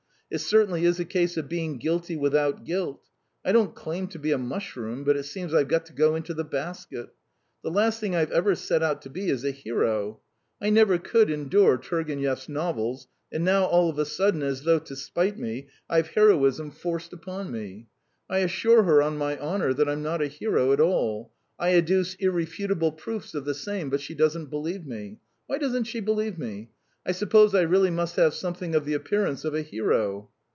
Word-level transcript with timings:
It 0.33 0.39
certainly 0.39 0.85
is 0.85 0.97
a 0.97 1.03
case 1.03 1.35
of 1.35 1.49
'being 1.49 1.77
guilty 1.77 2.15
without 2.15 2.63
guilt.' 2.63 3.03
I 3.43 3.51
don't 3.51 3.75
claim 3.75 4.07
to 4.07 4.17
be 4.17 4.31
a 4.31 4.37
mushroom, 4.37 5.03
but 5.03 5.17
it 5.17 5.23
seems 5.23 5.53
I've 5.53 5.67
got 5.67 5.85
to 5.87 5.91
go 5.93 6.15
into 6.15 6.33
the 6.33 6.45
basket. 6.45 7.09
The 7.63 7.69
last 7.69 7.99
thing 7.99 8.15
I've 8.15 8.31
ever 8.31 8.55
set 8.55 8.81
out 8.81 9.01
to 9.01 9.09
be 9.09 9.27
is 9.29 9.43
a 9.43 9.51
hero. 9.51 10.21
I 10.61 10.69
never 10.69 10.97
could 10.97 11.29
endure 11.29 11.77
Turgenev's 11.77 12.47
novels; 12.47 13.09
and 13.29 13.43
now, 13.43 13.65
all 13.65 13.89
of 13.89 13.99
a 13.99 14.05
sudden, 14.05 14.41
as 14.41 14.63
though 14.63 14.79
to 14.79 14.95
spite 14.95 15.37
me, 15.37 15.67
I've 15.89 16.07
heroism 16.11 16.71
forced 16.71 17.11
upon 17.11 17.51
me. 17.51 17.87
I 18.29 18.37
assure 18.37 18.83
her 18.83 19.01
on 19.01 19.17
my 19.17 19.37
honour 19.37 19.73
that 19.73 19.89
I'm 19.89 20.01
not 20.01 20.21
a 20.21 20.27
hero 20.27 20.71
at 20.71 20.79
all, 20.79 21.33
I 21.59 21.71
adduce 21.73 22.15
irrefutable 22.21 22.93
proofs 22.93 23.33
of 23.35 23.43
the 23.43 23.53
same, 23.53 23.89
but 23.89 23.99
she 23.99 24.15
doesn't 24.15 24.45
believe 24.45 24.85
me. 24.85 25.19
Why 25.47 25.57
doesn't 25.57 25.83
she 25.87 25.99
believe 25.99 26.39
me? 26.39 26.69
I 27.03 27.13
suppose 27.13 27.55
I 27.55 27.61
really 27.63 27.89
must 27.89 28.15
have 28.17 28.35
something 28.35 28.75
of 28.75 28.85
the 28.85 28.93
appearance 28.93 29.43
of 29.43 29.55
a 29.55 29.63
hero." 29.63 30.29